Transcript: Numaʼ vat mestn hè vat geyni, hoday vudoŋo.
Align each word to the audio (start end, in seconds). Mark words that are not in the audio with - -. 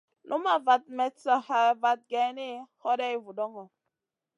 Numaʼ 0.27 0.59
vat 0.65 0.83
mestn 0.97 1.31
hè 1.47 1.61
vat 1.81 1.99
geyni, 2.11 2.49
hoday 2.81 3.13
vudoŋo. 3.23 3.63